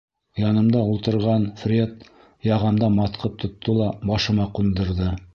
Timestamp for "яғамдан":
2.47-2.95